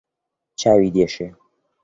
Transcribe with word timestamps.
چاوی 0.59 0.93
دێشێ 0.95 1.27